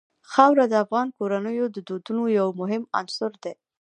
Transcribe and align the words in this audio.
خاوره 0.31 0.65
د 0.69 0.73
افغان 0.83 1.07
کورنیو 1.17 1.65
د 1.75 1.77
دودونو 1.87 2.23
یو 2.39 2.47
مهم 2.59 2.83
عنصر 2.99 3.31
دی. 3.43 3.53